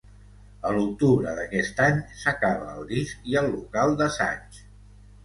A 0.67 0.69
l'octubre 0.77 1.33
d'aquest 1.39 1.81
any 1.87 1.99
s'acaba 2.21 2.71
el 2.79 2.87
disc 2.93 3.29
i 3.33 3.37
el 3.43 3.51
local 3.57 3.95
d'assaig. 4.01 4.59